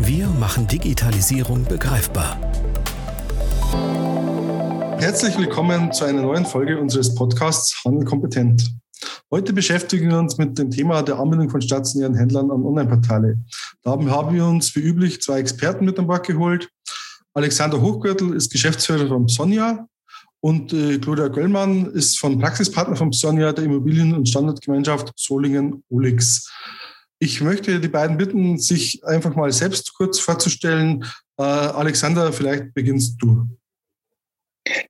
[0.00, 2.38] Wir machen Digitalisierung begreifbar.
[5.00, 8.70] Herzlich willkommen zu einer neuen Folge unseres Podcasts Handel kompetent.
[9.32, 13.38] Heute beschäftigen wir uns mit dem Thema der Anbindung von stationären Händlern an Online-Portale.
[13.82, 16.68] Da haben wir uns wie üblich zwei Experten mit an Bord geholt.
[17.34, 19.88] Alexander Hochgürtel ist Geschäftsführer von Sonja
[20.40, 26.48] und äh, Claudia Göllmann ist von Praxispartner von Sonja der Immobilien- und Standardgemeinschaft Solingen-Ulix.
[27.20, 31.04] Ich möchte die beiden bitten, sich einfach mal selbst kurz vorzustellen.
[31.36, 33.48] Äh, Alexander, vielleicht beginnst du.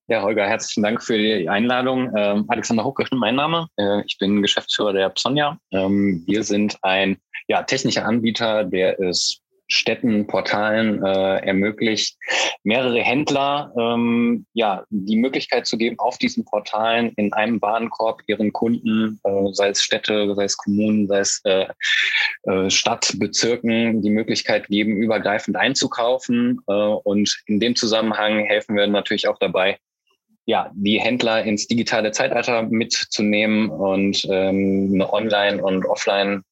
[0.09, 2.13] Ja, Holger, herzlichen Dank für die Einladung.
[2.17, 3.69] Ähm, Alexander Hochgöschen, mein Name.
[3.77, 5.59] Äh, ich bin Geschäftsführer der Psonia.
[5.71, 12.17] Ähm, wir sind ein ja, technischer Anbieter, der es Städten, Portalen äh, ermöglicht,
[12.65, 18.53] mehrere Händler ähm, ja die Möglichkeit zu geben, auf diesen Portalen in einem Warenkorb ihren
[18.53, 21.67] Kunden, äh, sei es Städte, sei es Kommunen, sei es äh,
[22.45, 26.61] äh, Stadtbezirken, die Möglichkeit geben, übergreifend einzukaufen.
[26.67, 29.79] Äh, und in dem Zusammenhang helfen wir natürlich auch dabei,
[30.47, 36.43] ja, die Händler ins digitale Zeitalter mitzunehmen und ähm, eine Online- und Offline-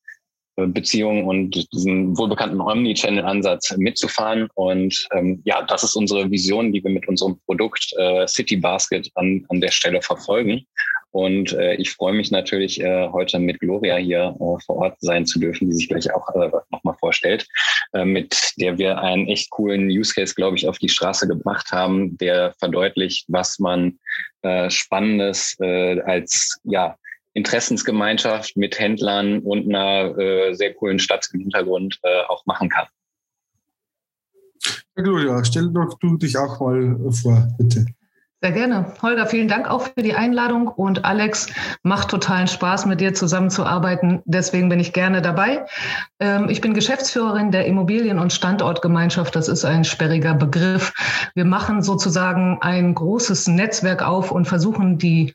[0.57, 4.49] Beziehung und diesen wohlbekannten Omni-Channel-Ansatz mitzufahren.
[4.55, 9.11] Und ähm, ja, das ist unsere Vision, die wir mit unserem Produkt äh, City Basket
[9.15, 10.67] an, an der Stelle verfolgen.
[11.17, 15.25] Und äh, ich freue mich natürlich, äh, heute mit Gloria hier äh, vor Ort sein
[15.25, 17.47] zu dürfen, die sich gleich auch äh, nochmal vorstellt,
[17.95, 21.73] äh, mit der wir einen echt coolen Use Case, glaube ich, auf die Straße gebracht
[21.73, 23.99] haben, der verdeutlicht, was man
[24.43, 26.97] äh, Spannendes äh, als ja
[27.37, 32.87] Interessensgemeinschaft mit Händlern und einer äh, sehr coolen Stadt im Hintergrund äh, auch machen kann.
[34.97, 37.85] Ja, Gloria, stell doch du dich auch mal vor, bitte.
[38.43, 38.95] Sehr gerne.
[39.03, 40.69] Holger, vielen Dank auch für die Einladung.
[40.69, 41.49] Und Alex,
[41.83, 44.23] macht totalen Spaß, mit dir zusammenzuarbeiten.
[44.25, 45.67] Deswegen bin ich gerne dabei.
[46.21, 49.35] Ähm, ich bin Geschäftsführerin der Immobilien- und Standortgemeinschaft.
[49.37, 50.93] Das ist ein sperriger Begriff.
[51.35, 55.35] Wir machen sozusagen ein großes Netzwerk auf und versuchen, die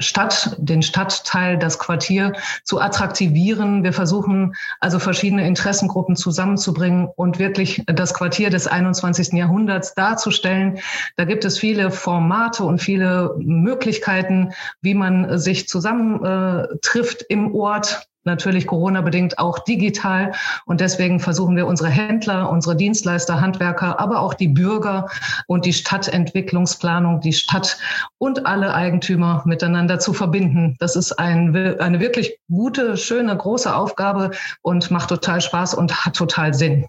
[0.00, 2.32] Stadt, den Stadtteil, das Quartier
[2.64, 3.84] zu attraktivieren.
[3.84, 9.32] Wir versuchen also verschiedene Interessengruppen zusammenzubringen und wirklich das Quartier des 21.
[9.34, 10.78] Jahrhunderts darzustellen.
[11.16, 18.66] Da gibt es viele Formate und viele Möglichkeiten, wie man sich zusammentrifft im Ort natürlich
[18.66, 20.32] Corona-bedingt auch digital.
[20.66, 25.08] Und deswegen versuchen wir unsere Händler, unsere Dienstleister, Handwerker, aber auch die Bürger
[25.46, 27.78] und die Stadtentwicklungsplanung, die Stadt
[28.18, 30.76] und alle Eigentümer miteinander zu verbinden.
[30.78, 34.32] Das ist ein, eine wirklich gute, schöne, große Aufgabe
[34.62, 36.86] und macht total Spaß und hat total Sinn.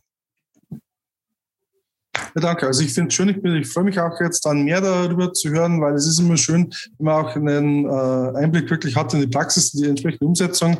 [2.36, 2.68] Ja, danke.
[2.68, 5.34] Also ich finde es schön, ich, bin, ich freue mich auch jetzt dann mehr darüber
[5.34, 9.14] zu hören, weil es ist immer schön, wenn man auch einen äh, Einblick wirklich hat
[9.14, 10.78] in die Praxis, in die entsprechende Umsetzung.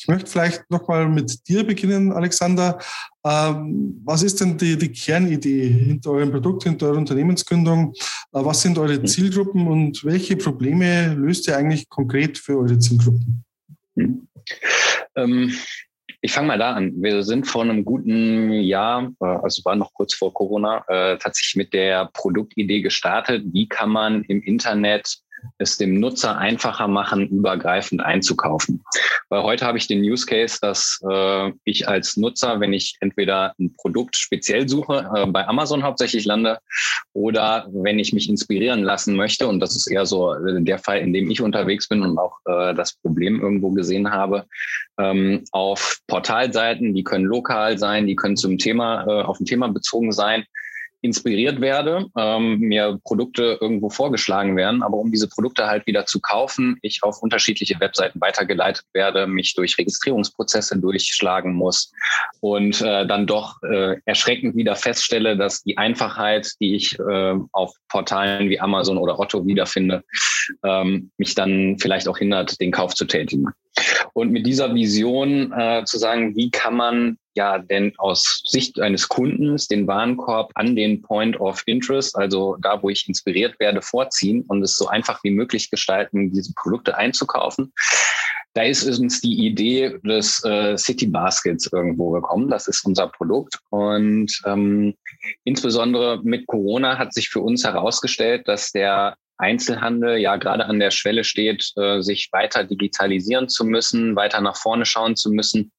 [0.00, 2.78] Ich möchte vielleicht nochmal mit dir beginnen, Alexander.
[3.22, 7.92] Ähm, was ist denn die, die, Kernidee hinter eurem Produkt, hinter eurer Unternehmensgründung?
[7.92, 7.98] Äh,
[8.32, 13.44] was sind eure Zielgruppen und welche Probleme löst ihr eigentlich konkret für eure Zielgruppen?
[13.94, 14.26] Hm.
[15.16, 15.54] Ähm,
[16.22, 16.94] ich fange mal da an.
[16.96, 21.56] Wir sind vor einem guten Jahr, äh, also war noch kurz vor Corona, äh, tatsächlich
[21.56, 23.44] mit der Produktidee gestartet.
[23.52, 25.20] Wie kann man im Internet
[25.58, 28.82] es dem Nutzer einfacher machen, übergreifend einzukaufen.
[29.28, 33.54] Weil heute habe ich den Use Case, dass äh, ich als Nutzer, wenn ich entweder
[33.58, 36.58] ein Produkt speziell suche, äh, bei Amazon hauptsächlich lande,
[37.12, 41.12] oder wenn ich mich inspirieren lassen möchte, und das ist eher so der Fall, in
[41.12, 44.46] dem ich unterwegs bin und auch äh, das Problem irgendwo gesehen habe,
[44.98, 49.68] ähm, auf Portalseiten, die können lokal sein, die können zum Thema, äh, auf ein Thema
[49.68, 50.44] bezogen sein,
[51.02, 56.20] inspiriert werde, ähm, mir Produkte irgendwo vorgeschlagen werden, aber um diese Produkte halt wieder zu
[56.20, 61.92] kaufen, ich auf unterschiedliche Webseiten weitergeleitet werde, mich durch Registrierungsprozesse durchschlagen muss
[62.40, 67.74] und äh, dann doch äh, erschreckend wieder feststelle, dass die Einfachheit, die ich äh, auf
[67.88, 70.04] Portalen wie Amazon oder Otto wiederfinde,
[70.64, 73.46] ähm, mich dann vielleicht auch hindert, den Kauf zu tätigen.
[74.12, 79.08] Und mit dieser Vision äh, zu sagen, wie kann man ja denn aus Sicht eines
[79.08, 84.44] Kundens den Warenkorb an den Point of Interest, also da, wo ich inspiriert werde, vorziehen
[84.48, 87.72] und es so einfach wie möglich gestalten, diese Produkte einzukaufen.
[88.54, 92.50] da ist uns die Idee des äh, City Baskets irgendwo gekommen.
[92.50, 93.60] Das ist unser Produkt.
[93.70, 94.94] Und ähm,
[95.44, 100.90] insbesondere mit Corona hat sich für uns herausgestellt, dass der Einzelhandel ja gerade an der
[100.90, 105.72] Schwelle steht, äh, sich weiter digitalisieren zu müssen, weiter nach vorne schauen zu müssen,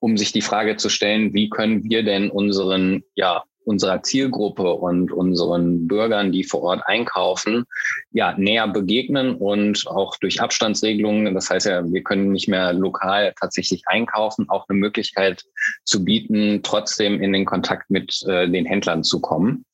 [0.00, 5.12] um sich die Frage zu stellen, wie können wir denn unseren ja, unserer Zielgruppe und
[5.12, 7.64] unseren Bürgern, die vor Ort einkaufen,
[8.12, 13.34] ja, näher begegnen und auch durch Abstandsregelungen, das heißt ja, wir können nicht mehr lokal
[13.40, 15.44] tatsächlich einkaufen, auch eine Möglichkeit
[15.84, 19.64] zu bieten, trotzdem in den Kontakt mit äh, den Händlern zu kommen.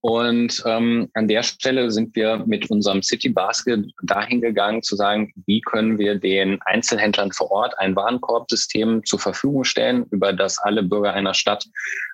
[0.00, 5.32] Und ähm, an der Stelle sind wir mit unserem City Basket dahin gegangen, zu sagen,
[5.46, 10.82] wie können wir den Einzelhändlern vor Ort ein Warenkorbsystem zur Verfügung stellen, über das alle
[10.82, 11.66] Bürger einer Stadt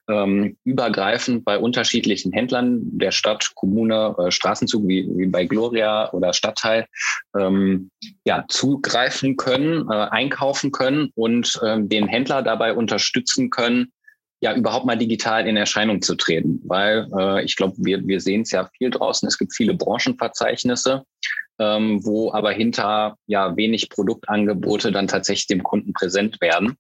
[0.09, 6.33] ähm, übergreifend bei unterschiedlichen Händlern der Stadt, Kommune, äh, Straßenzug wie, wie bei Gloria oder
[6.33, 6.87] Stadtteil
[7.39, 7.91] ähm,
[8.25, 13.93] ja, zugreifen können, äh, einkaufen können und äh, den Händler dabei unterstützen können,
[14.43, 16.61] ja überhaupt mal digital in Erscheinung zu treten.
[16.65, 19.27] Weil äh, ich glaube, wir, wir sehen es ja viel draußen.
[19.27, 21.05] Es gibt viele Branchenverzeichnisse,
[21.61, 26.77] ähm, wo aber hinter ja wenig Produktangebote dann tatsächlich dem Kunden präsent werden.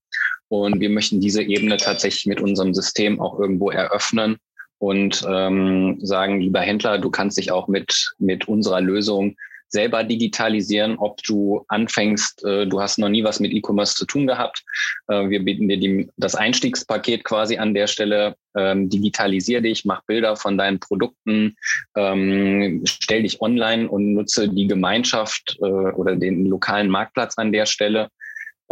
[0.52, 4.36] Und wir möchten diese Ebene tatsächlich mit unserem System auch irgendwo eröffnen
[4.76, 9.34] und ähm, sagen, lieber Händler, du kannst dich auch mit, mit unserer Lösung
[9.68, 14.26] selber digitalisieren, ob du anfängst, äh, du hast noch nie was mit E-Commerce zu tun
[14.26, 14.62] gehabt.
[15.08, 18.36] Äh, wir bieten dir die, das Einstiegspaket quasi an der Stelle.
[18.54, 21.56] Ähm, digitalisier dich, mach Bilder von deinen Produkten,
[21.96, 27.64] ähm, stell dich online und nutze die Gemeinschaft äh, oder den lokalen Marktplatz an der
[27.64, 28.10] Stelle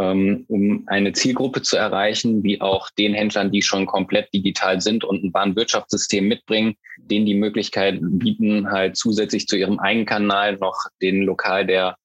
[0.00, 5.24] um eine Zielgruppe zu erreichen, wie auch den Händlern, die schon komplett digital sind und
[5.24, 11.66] ein Warenwirtschaftssystem mitbringen, denen die Möglichkeit bieten, halt zusätzlich zu ihrem Eigenkanal noch den Lokal
[11.66, 11.96] der,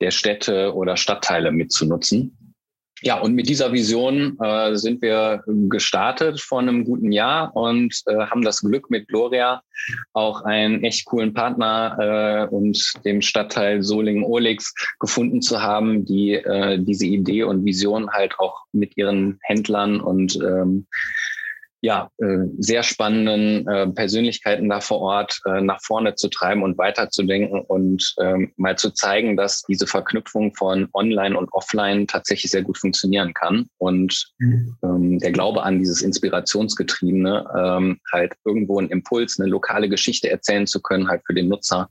[0.00, 2.36] der Städte oder Stadtteile mitzunutzen.
[3.02, 8.26] Ja, und mit dieser Vision äh, sind wir gestartet vor einem guten Jahr und äh,
[8.26, 9.62] haben das Glück mit Gloria
[10.12, 16.78] auch einen echt coolen Partner äh, und dem Stadtteil Solingen-Olix gefunden zu haben, die äh,
[16.78, 20.86] diese Idee und Vision halt auch mit ihren Händlern und ähm,
[21.82, 26.76] ja, äh, sehr spannenden äh, Persönlichkeiten da vor Ort äh, nach vorne zu treiben und
[26.76, 32.62] weiterzudenken und ähm, mal zu zeigen, dass diese Verknüpfung von Online und Offline tatsächlich sehr
[32.62, 33.70] gut funktionieren kann.
[33.78, 34.76] Und mhm.
[34.82, 40.66] ähm, der Glaube an dieses Inspirationsgetriebene, ähm, halt irgendwo einen Impuls, eine lokale Geschichte erzählen
[40.66, 41.88] zu können, halt für den Nutzer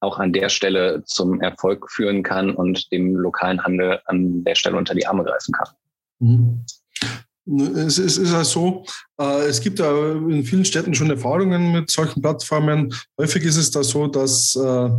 [0.00, 4.76] auch an der Stelle zum Erfolg führen kann und dem lokalen Handel an der Stelle
[4.76, 5.68] unter die Arme greifen kann.
[6.18, 6.64] Mhm.
[7.44, 8.84] Es ist, ist ja so,
[9.20, 12.94] äh, es gibt ja in vielen Städten schon Erfahrungen mit solchen Plattformen.
[13.18, 14.90] Häufig ist es da so, dass äh,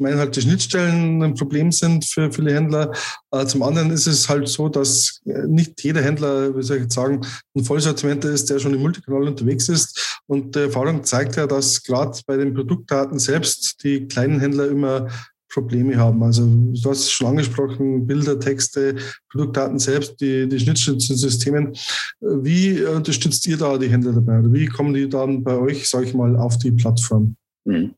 [0.00, 2.90] zum einen halt die Schnittstellen ein Problem sind für viele Händler.
[3.32, 6.94] Äh, zum anderen ist es halt so, dass nicht jeder Händler, wie soll ich jetzt
[6.94, 7.20] sagen,
[7.54, 10.22] ein Vollsortiment ist, der schon im Multikanal unterwegs ist.
[10.26, 15.08] Und die Erfahrung zeigt ja, dass gerade bei den Produktdaten selbst die kleinen Händler immer
[15.52, 16.22] Probleme haben.
[16.22, 18.96] Also du hast es schon angesprochen, Bilder, Texte,
[19.30, 21.76] Produktdaten selbst, die, die Schnittstellen zu Systemen.
[22.20, 24.38] Wie unterstützt ihr da die Händler dabei?
[24.38, 27.36] Oder wie kommen die dann bei euch, sage ich mal, auf die Plattform?
[27.64, 27.94] Mhm.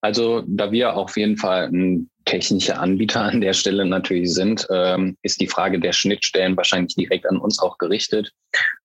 [0.00, 5.16] Also da wir auf jeden Fall ein technischer Anbieter an der Stelle natürlich sind, ähm,
[5.22, 8.32] ist die Frage der Schnittstellen wahrscheinlich direkt an uns auch gerichtet.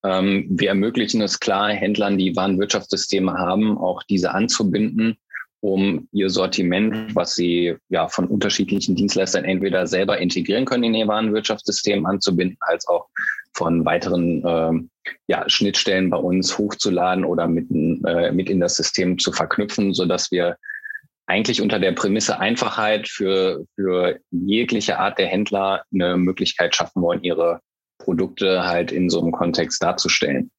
[0.03, 5.17] Ähm, wir ermöglichen es klar, Händlern, die Warenwirtschaftssysteme haben, auch diese anzubinden
[5.62, 11.08] um ihr Sortiment, was sie ja von unterschiedlichen Dienstleistern entweder selber integrieren können in ihr
[11.08, 13.08] Warenwirtschaftssystem anzubinden, als auch
[13.54, 19.18] von weiteren äh, ja, Schnittstellen bei uns hochzuladen oder mit, äh, mit in das System
[19.18, 20.56] zu verknüpfen, so dass wir
[21.25, 27.24] eigentlich unter der Prämisse Einfachheit für, für jegliche Art der Händler eine Möglichkeit schaffen wollen,
[27.24, 27.60] ihre
[28.00, 30.50] Produkte halt in so einem Kontext darzustellen.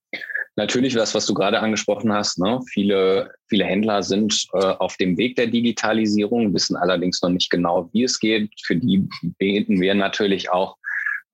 [0.61, 2.39] Natürlich das, was du gerade angesprochen hast.
[2.39, 2.61] Ne?
[2.71, 7.89] Viele, viele Händler sind äh, auf dem Weg der Digitalisierung, wissen allerdings noch nicht genau,
[7.95, 8.51] wie es geht.
[8.67, 10.77] Für die beten wir natürlich auch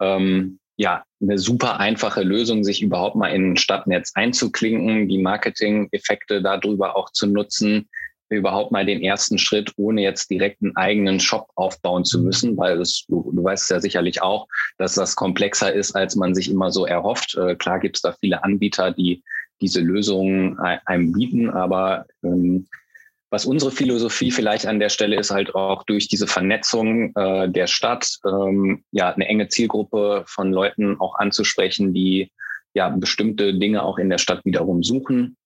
[0.01, 6.41] ähm, ja, eine super einfache Lösung, sich überhaupt mal in ein Stadtnetz einzuklinken, die Marketing-Effekte
[6.41, 7.89] darüber auch zu nutzen,
[8.29, 12.81] überhaupt mal den ersten Schritt, ohne jetzt direkt einen eigenen Shop aufbauen zu müssen, weil
[12.81, 16.71] es, du, du weißt ja sicherlich auch, dass das komplexer ist, als man sich immer
[16.71, 17.37] so erhofft.
[17.37, 19.23] Äh, klar gibt es da viele Anbieter, die
[19.61, 22.67] diese Lösungen einem bieten, aber ähm,
[23.31, 27.67] was unsere Philosophie vielleicht an der Stelle ist, halt auch durch diese Vernetzung äh, der
[27.67, 32.31] Stadt, ähm, ja, eine enge Zielgruppe von Leuten auch anzusprechen, die
[32.75, 35.37] ja bestimmte Dinge auch in der Stadt wiederum suchen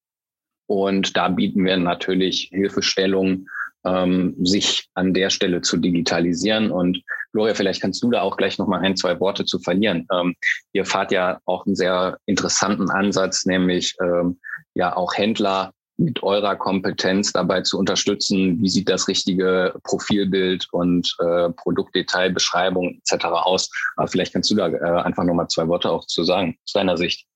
[0.71, 3.49] und da bieten wir natürlich Hilfestellung,
[3.85, 6.71] ähm, sich an der Stelle zu digitalisieren.
[6.71, 10.07] Und Gloria, vielleicht kannst du da auch gleich nochmal ein, zwei Worte zu verlieren.
[10.13, 10.37] Ähm,
[10.73, 14.39] ihr fahrt ja auch einen sehr interessanten Ansatz, nämlich ähm,
[14.75, 21.13] ja auch Händler mit eurer Kompetenz dabei zu unterstützen, wie sieht das richtige Profilbild und
[21.19, 23.25] äh, Produktdetailbeschreibung etc.
[23.25, 23.69] aus.
[23.97, 26.97] Aber vielleicht kannst du da äh, einfach nochmal zwei Worte auch zu sagen, aus deiner
[26.97, 27.27] Sicht.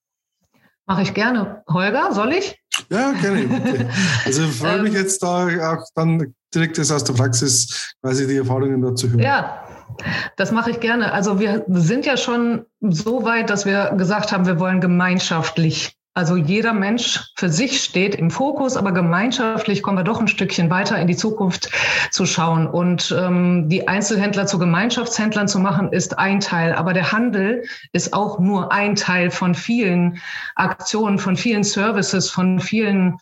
[0.86, 1.62] Mache ich gerne.
[1.68, 2.58] Holger, soll ich?
[2.90, 3.88] Ja, gerne.
[4.24, 5.00] Also ich freue mich ähm.
[5.00, 9.20] jetzt da auch dann direkt aus der Praxis quasi die Erfahrungen dazu hören.
[9.20, 9.66] Ja,
[10.36, 11.12] das mache ich gerne.
[11.12, 16.36] Also wir sind ja schon so weit, dass wir gesagt haben, wir wollen gemeinschaftlich also
[16.36, 20.96] jeder Mensch für sich steht im Fokus, aber gemeinschaftlich kommen wir doch ein Stückchen weiter
[20.96, 21.68] in die Zukunft
[22.12, 22.68] zu schauen.
[22.68, 26.72] Und ähm, die Einzelhändler zu Gemeinschaftshändlern zu machen, ist ein Teil.
[26.72, 30.20] Aber der Handel ist auch nur ein Teil von vielen
[30.54, 33.18] Aktionen, von vielen Services, von vielen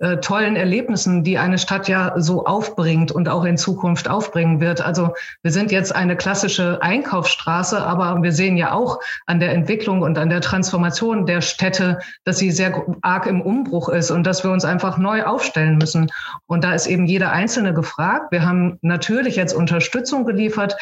[0.00, 4.80] äh, tollen Erlebnissen, die eine Stadt ja so aufbringt und auch in Zukunft aufbringen wird.
[4.80, 10.00] Also wir sind jetzt eine klassische Einkaufsstraße, aber wir sehen ja auch an der Entwicklung
[10.00, 14.42] und an der Transformation der Städte, dass sie sehr arg im Umbruch ist und dass
[14.42, 16.10] wir uns einfach neu aufstellen müssen.
[16.46, 18.32] Und da ist eben jeder Einzelne gefragt.
[18.32, 20.76] Wir haben natürlich jetzt Unterstützung geliefert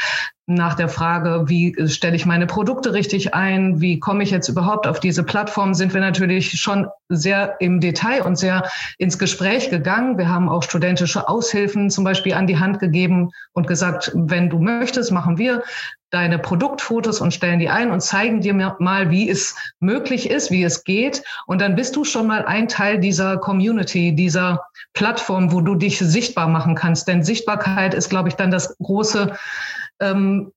[0.48, 4.86] nach der Frage, wie stelle ich meine Produkte richtig ein, wie komme ich jetzt überhaupt
[4.86, 8.64] auf diese Plattform, sind wir natürlich schon sehr im Detail und sehr
[9.08, 10.18] ins Gespräch gegangen.
[10.18, 14.58] Wir haben auch studentische Aushilfen zum Beispiel an die Hand gegeben und gesagt, wenn du
[14.58, 15.62] möchtest, machen wir
[16.10, 20.62] deine Produktfotos und stellen die ein und zeigen dir mal, wie es möglich ist, wie
[20.62, 21.24] es geht.
[21.46, 24.62] Und dann bist du schon mal ein Teil dieser Community, dieser
[24.92, 27.08] Plattform, wo du dich sichtbar machen kannst.
[27.08, 29.32] Denn Sichtbarkeit ist, glaube ich, dann das große
[30.00, 30.52] ähm,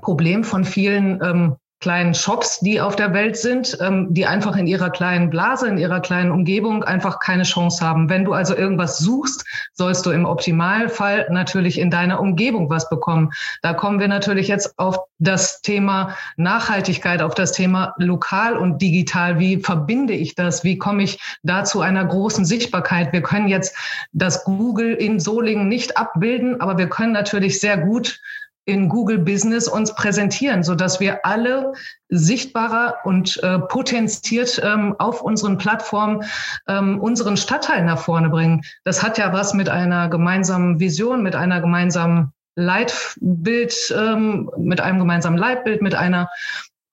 [0.00, 4.66] Problem von vielen ähm, kleinen Shops, die auf der Welt sind, ähm, die einfach in
[4.66, 8.08] ihrer kleinen Blase, in ihrer kleinen Umgebung einfach keine Chance haben.
[8.08, 13.32] Wenn du also irgendwas suchst, sollst du im Optimalfall natürlich in deiner Umgebung was bekommen.
[13.62, 19.38] Da kommen wir natürlich jetzt auf das Thema Nachhaltigkeit, auf das Thema lokal und digital.
[19.38, 20.64] Wie verbinde ich das?
[20.64, 23.12] Wie komme ich da zu einer großen Sichtbarkeit?
[23.12, 23.76] Wir können jetzt
[24.12, 28.20] das Google in Solingen nicht abbilden, aber wir können natürlich sehr gut
[28.64, 31.72] in Google Business uns präsentieren, so dass wir alle
[32.08, 36.24] sichtbarer und äh, potenziert ähm, auf unseren Plattformen
[36.68, 38.62] ähm, unseren Stadtteil nach vorne bringen.
[38.84, 44.98] Das hat ja was mit einer gemeinsamen Vision, mit einer gemeinsamen Leitbild, ähm, mit einem
[44.98, 46.28] gemeinsamen Leitbild, mit einer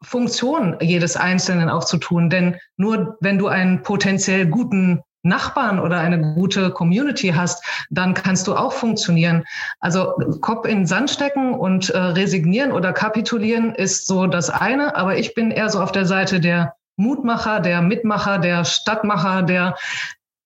[0.02, 2.30] Funktion jedes Einzelnen auch zu tun.
[2.30, 8.48] Denn nur wenn du einen potenziell guten Nachbarn oder eine gute Community hast, dann kannst
[8.48, 9.44] du auch funktionieren.
[9.80, 15.18] Also Kopf in Sand stecken und äh, resignieren oder kapitulieren ist so das eine, aber
[15.18, 19.76] ich bin eher so auf der Seite der Mutmacher, der Mitmacher, der Stadtmacher, der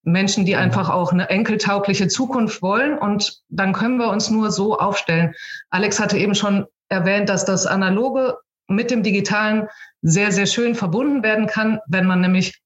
[0.04, 2.98] Menschen, die einfach auch eine enkeltaugliche Zukunft wollen.
[2.98, 5.34] Und dann können wir uns nur so aufstellen.
[5.70, 8.38] Alex hatte eben schon erwähnt, dass das Analoge
[8.68, 9.68] mit dem Digitalen
[10.02, 12.63] sehr, sehr schön verbunden werden kann, wenn man nämlich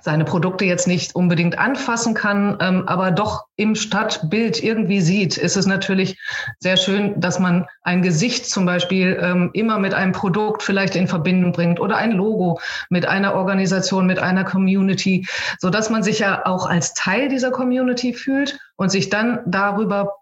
[0.00, 5.56] seine Produkte jetzt nicht unbedingt anfassen kann, ähm, aber doch im Stadtbild irgendwie sieht, ist
[5.56, 6.18] es natürlich
[6.58, 11.06] sehr schön, dass man ein Gesicht zum Beispiel ähm, immer mit einem Produkt vielleicht in
[11.06, 15.26] Verbindung bringt oder ein Logo mit einer Organisation, mit einer Community,
[15.58, 20.14] so dass man sich ja auch als Teil dieser Community fühlt und sich dann darüber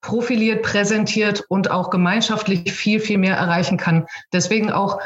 [0.00, 4.06] profiliert, präsentiert und auch gemeinschaftlich viel, viel mehr erreichen kann.
[4.32, 5.00] Deswegen auch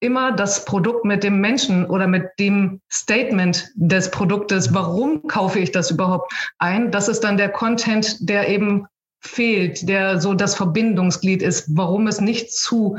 [0.00, 5.72] immer das Produkt mit dem Menschen oder mit dem Statement des Produktes, warum kaufe ich
[5.72, 6.90] das überhaupt ein?
[6.90, 8.86] Das ist dann der Content, der eben
[9.20, 12.98] fehlt, der so das Verbindungsglied ist, warum es nicht zu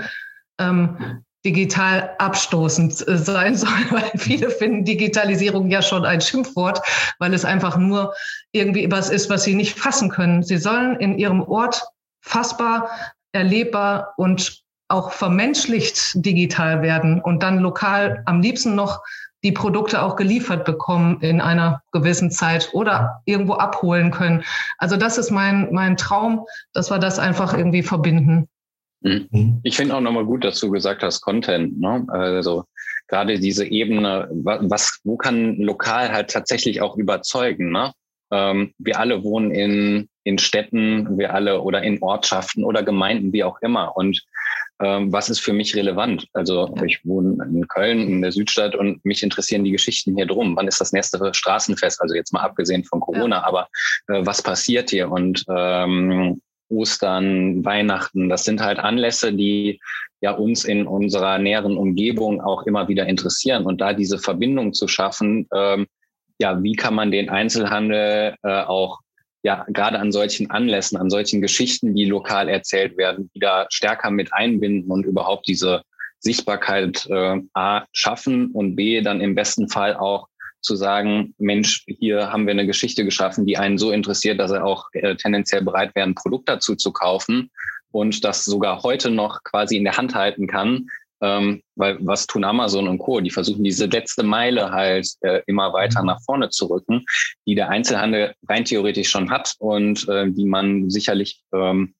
[0.59, 6.81] ähm, digital abstoßend sein soll, weil viele finden Digitalisierung ja schon ein Schimpfwort,
[7.19, 8.13] weil es einfach nur
[8.51, 10.43] irgendwie was ist, was sie nicht fassen können.
[10.43, 11.83] Sie sollen in ihrem Ort
[12.21, 12.89] fassbar,
[13.31, 19.03] erlebbar und auch vermenschlicht digital werden und dann lokal am liebsten noch
[19.43, 24.43] die Produkte auch geliefert bekommen in einer gewissen Zeit oder irgendwo abholen können.
[24.77, 28.47] Also das ist mein, mein Traum, dass wir das einfach irgendwie verbinden.
[29.01, 29.59] Mhm.
[29.63, 31.79] Ich finde auch nochmal gut, dass du gesagt hast, Content.
[31.79, 32.05] Ne?
[32.09, 32.65] Also
[33.07, 37.71] gerade diese Ebene, was, wo kann lokal halt tatsächlich auch überzeugen?
[37.71, 37.93] Ne?
[38.31, 43.43] Ähm, wir alle wohnen in, in Städten, wir alle oder in Ortschaften oder Gemeinden, wie
[43.43, 43.95] auch immer.
[43.95, 44.23] Und
[44.79, 46.27] ähm, was ist für mich relevant?
[46.33, 50.55] Also ich wohne in Köln, in der Südstadt und mich interessieren die Geschichten hier drum.
[50.55, 52.01] Wann ist das nächste Straßenfest?
[52.01, 53.47] Also jetzt mal abgesehen von Corona, ja.
[53.47, 53.67] aber
[54.07, 55.11] äh, was passiert hier?
[55.11, 59.79] Und ähm, Ostern, Weihnachten, das sind halt Anlässe, die
[60.21, 63.65] ja uns in unserer näheren Umgebung auch immer wieder interessieren.
[63.65, 65.87] Und da diese Verbindung zu schaffen, ähm,
[66.39, 68.99] ja, wie kann man den Einzelhandel äh, auch
[69.47, 74.33] ja gerade an solchen Anlässen, an solchen Geschichten, die lokal erzählt werden, wieder stärker mit
[74.33, 75.83] einbinden und überhaupt diese
[76.19, 80.27] Sichtbarkeit äh, A schaffen und B dann im besten Fall auch
[80.59, 84.65] zu sagen, Mensch, hier haben wir eine Geschichte geschaffen, die einen so interessiert, dass er
[84.65, 87.49] auch äh, tendenziell bereit wäre, ein Produkt dazu zu kaufen
[87.91, 90.89] und das sogar heute noch quasi in der Hand halten kann.
[91.21, 93.19] Ähm, weil was tun Amazon und Co?
[93.19, 97.05] Die versuchen diese letzte Meile halt äh, immer weiter nach vorne zu rücken,
[97.47, 101.95] die der Einzelhandel rein theoretisch schon hat und äh, die man sicherlich ähm,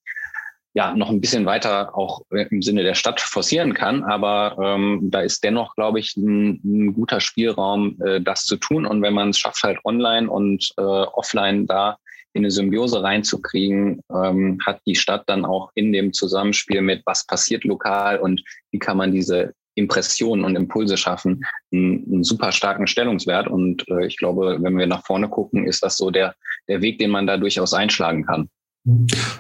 [0.78, 4.04] ja noch ein bisschen weiter auch im Sinne der Stadt forcieren kann.
[4.04, 8.86] Aber ähm, da ist dennoch, glaube ich, ein, ein guter Spielraum, äh, das zu tun.
[8.86, 11.98] Und wenn man es schafft, halt online und äh, offline da
[12.38, 17.26] in eine Symbiose reinzukriegen, ähm, hat die Stadt dann auch in dem Zusammenspiel mit, was
[17.26, 22.88] passiert lokal und wie kann man diese Impressionen und Impulse schaffen, einen, einen super starken
[22.88, 23.48] Stellungswert.
[23.48, 26.36] Und äh, ich glaube, wenn wir nach vorne gucken, ist das so der,
[26.68, 28.50] der Weg, den man da durchaus einschlagen kann.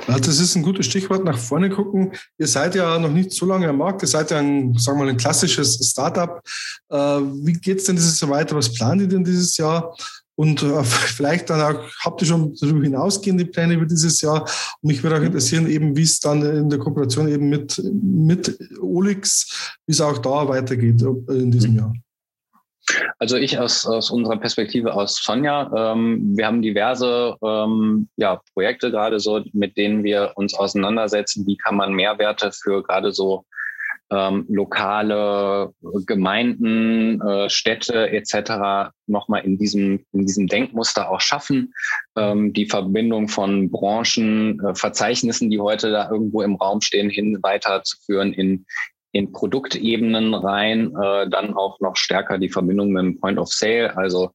[0.07, 2.11] Das ist ein gutes Stichwort, nach vorne gucken.
[2.37, 5.05] Ihr seid ja noch nicht so lange am Markt, ihr seid ja ein, sagen wir
[5.05, 6.41] mal, ein klassisches Startup.
[6.89, 8.55] Äh, wie geht es denn dieses Jahr weiter?
[8.57, 9.95] Was plant ihr denn dieses Jahr?
[10.37, 14.43] Und äh, vielleicht dann auch, habt ihr schon darüber hinausgehende Pläne über dieses Jahr?
[14.81, 18.57] Und mich würde auch interessieren, eben wie es dann in der Kooperation eben mit, mit
[18.79, 21.93] Olix, wie es auch da weitergeht in diesem Jahr.
[23.19, 28.91] Also ich aus, aus unserer Perspektive aus Sonja, ähm, wir haben diverse ähm, ja, Projekte
[28.91, 31.45] gerade so, mit denen wir uns auseinandersetzen.
[31.47, 33.43] Wie kann man Mehrwerte für gerade so
[34.09, 35.73] ähm, lokale
[36.05, 38.91] Gemeinden, äh, Städte etc.
[39.05, 41.73] nochmal in diesem, in diesem Denkmuster auch schaffen.
[42.15, 47.37] Ähm, die Verbindung von Branchen, äh, Verzeichnissen, die heute da irgendwo im Raum stehen, hin
[47.41, 48.65] weiterzuführen in,
[49.11, 53.95] in Produktebenen rein, äh, dann auch noch stärker die Verbindung mit dem Point of Sale,
[53.97, 54.31] also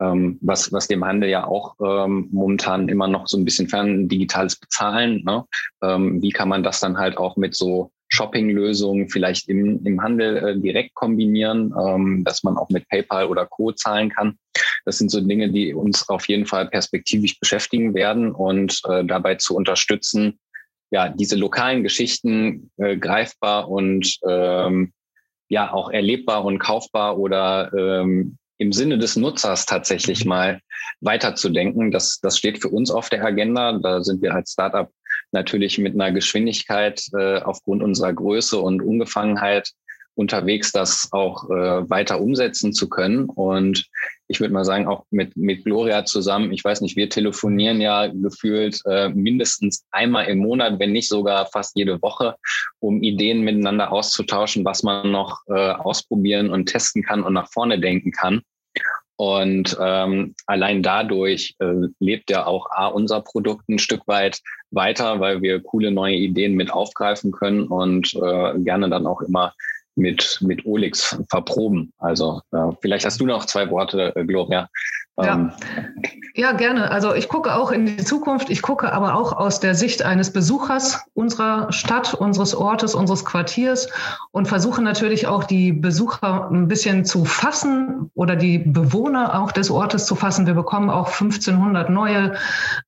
[0.00, 4.08] ähm, was, was dem Handel ja auch ähm, momentan immer noch so ein bisschen fern
[4.08, 5.22] digitales Bezahlen.
[5.24, 5.44] Ne?
[5.82, 10.36] Ähm, wie kann man das dann halt auch mit so Shopping-Lösungen vielleicht im, im Handel
[10.36, 13.72] äh, direkt kombinieren, ähm, dass man auch mit PayPal oder Co.
[13.72, 14.38] zahlen kann.
[14.84, 19.34] Das sind so Dinge, die uns auf jeden Fall perspektivisch beschäftigen werden und äh, dabei
[19.34, 20.38] zu unterstützen,
[20.90, 24.92] ja, diese lokalen Geschichten äh, greifbar und ähm,
[25.48, 30.60] ja auch erlebbar und kaufbar oder ähm, im Sinne des Nutzers tatsächlich mal
[31.00, 31.90] weiterzudenken.
[31.90, 33.78] Das, das steht für uns auf der Agenda.
[33.78, 34.90] Da sind wir als Startup
[35.36, 39.70] natürlich mit einer Geschwindigkeit äh, aufgrund unserer Größe und Ungefangenheit
[40.16, 43.26] unterwegs, das auch äh, weiter umsetzen zu können.
[43.26, 43.86] Und
[44.28, 48.06] ich würde mal sagen, auch mit, mit Gloria zusammen, ich weiß nicht, wir telefonieren ja
[48.06, 52.36] gefühlt äh, mindestens einmal im Monat, wenn nicht sogar fast jede Woche,
[52.80, 57.78] um Ideen miteinander auszutauschen, was man noch äh, ausprobieren und testen kann und nach vorne
[57.78, 58.40] denken kann.
[59.16, 65.20] Und ähm, allein dadurch äh, lebt ja auch A, unser Produkt ein Stück weit weiter,
[65.20, 69.54] weil wir coole neue Ideen mit aufgreifen können und äh, gerne dann auch immer
[69.94, 71.92] mit, mit Olix verproben.
[71.98, 74.68] Also äh, vielleicht hast du noch zwei Worte, äh, Gloria.
[75.18, 75.34] Ja.
[75.34, 76.05] Ähm, ja,
[76.36, 76.90] gerne.
[76.90, 78.50] Also ich gucke auch in die Zukunft.
[78.50, 83.88] Ich gucke aber auch aus der Sicht eines Besuchers unserer Stadt, unseres Ortes, unseres Quartiers
[84.32, 89.70] und versuche natürlich auch die Besucher ein bisschen zu fassen oder die Bewohner auch des
[89.70, 90.46] Ortes zu fassen.
[90.46, 92.34] Wir bekommen auch 1500 neue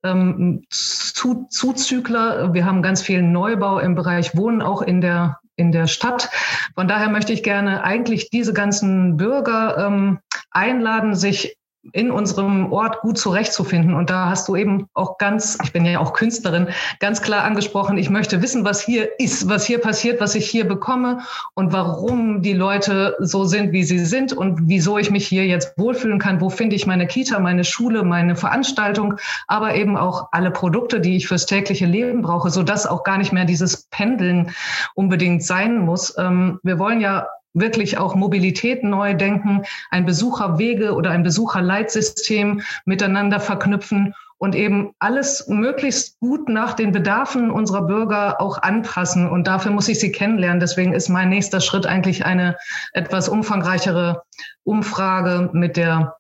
[0.03, 2.53] ähm, Zuzügler.
[2.53, 6.31] Wir haben ganz viel Neubau im Bereich Wohnen auch in der in der Stadt.
[6.77, 10.21] Von daher möchte ich gerne eigentlich diese ganzen Bürger ähm,
[10.53, 11.58] einladen, sich
[11.93, 13.95] in unserem Ort gut zurechtzufinden.
[13.95, 16.69] Und da hast du eben auch ganz, ich bin ja auch Künstlerin,
[17.01, 20.67] ganz klar angesprochen, ich möchte wissen, was hier ist, was hier passiert, was ich hier
[20.67, 21.21] bekomme
[21.55, 25.77] und warum die Leute so sind, wie sie sind und wieso ich mich hier jetzt
[25.79, 26.41] wohlfühlen kann.
[26.41, 29.15] Wo finde ich meine Kita, meine Schule, meine Veranstaltung,
[29.47, 33.33] aber eben auch alle Produkte, die ich fürs tägliche Leben brauche, sodass auch gar nicht
[33.33, 34.53] mehr dieses Pendeln
[34.95, 36.17] unbedingt sein muss.
[36.19, 43.41] Ähm, wir wollen ja wirklich auch Mobilität neu denken, ein Besucherwege oder ein Besucherleitsystem miteinander
[43.41, 49.29] verknüpfen und eben alles möglichst gut nach den Bedarfen unserer Bürger auch anpassen.
[49.29, 50.61] Und dafür muss ich sie kennenlernen.
[50.61, 52.57] Deswegen ist mein nächster Schritt eigentlich eine
[52.93, 54.23] etwas umfangreichere
[54.63, 56.17] Umfrage mit der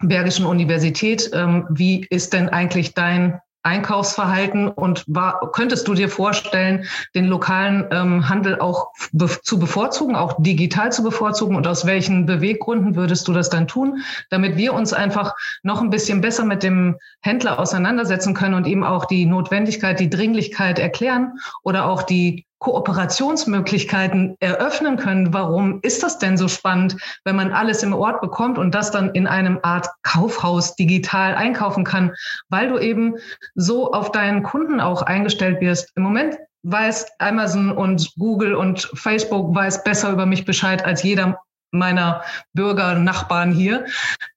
[0.00, 1.30] Bergischen Universität.
[1.32, 7.86] Ähm, wie ist denn eigentlich dein Einkaufsverhalten und war, könntest du dir vorstellen, den lokalen
[7.90, 11.56] ähm, Handel auch be zu bevorzugen, auch digital zu bevorzugen?
[11.56, 15.90] Und aus welchen Beweggründen würdest du das dann tun, damit wir uns einfach noch ein
[15.90, 21.38] bisschen besser mit dem Händler auseinandersetzen können und ihm auch die Notwendigkeit, die Dringlichkeit erklären
[21.62, 25.34] oder auch die Kooperationsmöglichkeiten eröffnen können.
[25.34, 29.10] Warum ist das denn so spannend, wenn man alles im Ort bekommt und das dann
[29.10, 32.12] in einem Art Kaufhaus digital einkaufen kann,
[32.50, 33.16] weil du eben
[33.56, 35.90] so auf deinen Kunden auch eingestellt wirst.
[35.96, 41.40] Im Moment weiß Amazon und Google und Facebook weiß besser über mich Bescheid als jeder
[41.72, 42.22] meiner
[42.52, 43.86] Bürger, Nachbarn hier.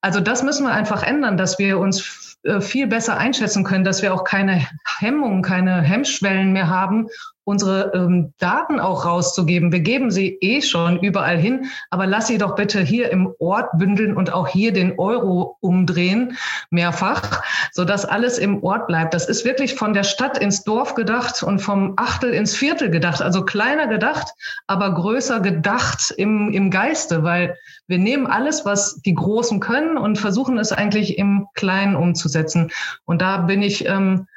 [0.01, 4.01] Also das müssen wir einfach ändern, dass wir uns äh, viel besser einschätzen können, dass
[4.01, 4.65] wir auch keine
[4.97, 7.09] Hemmungen, keine Hemmschwellen mehr haben,
[7.45, 9.71] unsere ähm, Daten auch rauszugeben.
[9.71, 13.69] Wir geben sie eh schon überall hin, aber lass sie doch bitte hier im Ort
[13.77, 16.37] bündeln und auch hier den Euro umdrehen,
[16.71, 19.13] mehrfach, sodass alles im Ort bleibt.
[19.13, 23.21] Das ist wirklich von der Stadt ins Dorf gedacht und vom Achtel ins Viertel gedacht.
[23.21, 24.33] Also kleiner gedacht,
[24.65, 27.55] aber größer gedacht im, im Geiste, weil
[27.87, 32.71] wir nehmen alles, was die Großen können und versuchen es eigentlich im Kleinen umzusetzen.
[33.05, 34.27] Und da bin ich ähm,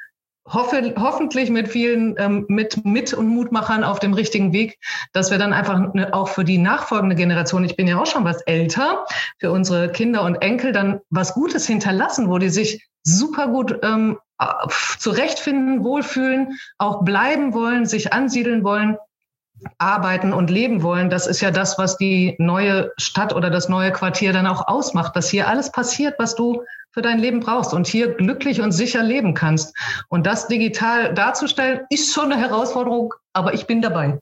[0.49, 4.77] hoffe, hoffentlich mit vielen ähm, mit, mit und Mutmachern auf dem richtigen Weg,
[5.13, 8.23] dass wir dann einfach ne, auch für die nachfolgende Generation, ich bin ja auch schon
[8.23, 9.05] was älter,
[9.39, 14.17] für unsere Kinder und Enkel dann was Gutes hinterlassen, wo die sich super gut ähm,
[14.99, 18.97] zurechtfinden, wohlfühlen, auch bleiben wollen, sich ansiedeln wollen
[19.77, 23.91] arbeiten und leben wollen, das ist ja das, was die neue Stadt oder das neue
[23.91, 27.87] Quartier dann auch ausmacht, dass hier alles passiert, was du für dein Leben brauchst und
[27.87, 29.75] hier glücklich und sicher leben kannst.
[30.09, 34.19] Und das digital darzustellen, ist schon eine Herausforderung, aber ich bin dabei.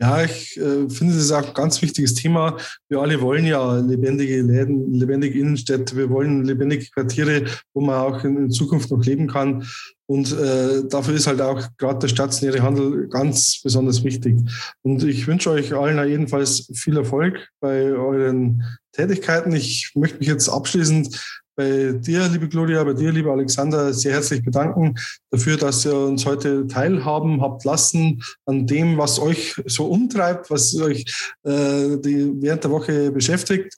[0.00, 2.56] Ja, ich äh, finde, das ist auch ein ganz wichtiges Thema.
[2.88, 5.96] Wir alle wollen ja lebendige Läden, lebendige Innenstädte.
[5.96, 9.66] Wir wollen lebendige Quartiere, wo man auch in, in Zukunft noch leben kann.
[10.10, 14.38] Und äh, dafür ist halt auch gerade der stationäre Handel ganz besonders wichtig.
[14.82, 19.54] Und ich wünsche euch allen jedenfalls viel Erfolg bei euren Tätigkeiten.
[19.54, 21.20] Ich möchte mich jetzt abschließend
[21.56, 24.94] bei dir, liebe Gloria, bei dir, lieber Alexander, sehr herzlich bedanken
[25.30, 30.74] dafür, dass ihr uns heute teilhaben habt lassen an dem, was euch so umtreibt, was
[30.80, 31.04] euch
[31.42, 33.74] äh, die, während der Woche beschäftigt.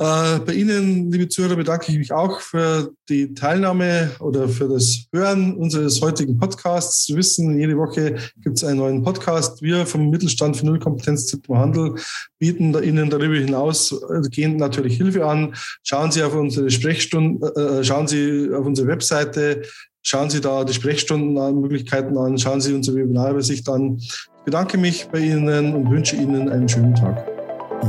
[0.00, 5.04] Äh, bei Ihnen, liebe Zuhörer, bedanke ich mich auch für die Teilnahme oder für das
[5.12, 7.04] Hören unseres heutigen Podcasts.
[7.04, 9.60] Sie wissen, jede Woche gibt es einen neuen Podcast.
[9.60, 11.96] Wir vom Mittelstand für Nullkompetenzzentrum Handel
[12.38, 15.54] bieten Ihnen darüber hinaus äh, gehend natürlich Hilfe an.
[15.82, 19.64] Schauen Sie auf unsere Sprechstunden, äh, schauen Sie auf unsere Webseite,
[20.00, 23.98] schauen Sie da die Sprechstundenmöglichkeiten an, schauen Sie unsere Webinarübersicht an.
[23.98, 27.39] Ich bedanke mich bei Ihnen und wünsche Ihnen einen schönen Tag.